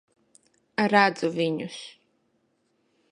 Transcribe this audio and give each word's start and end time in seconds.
Redzu 0.93 1.31
viņus. 1.37 1.77